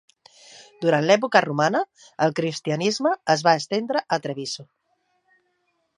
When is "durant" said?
0.85-1.05